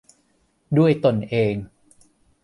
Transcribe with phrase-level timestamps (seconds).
[0.77, 1.53] ด้วยตนเอง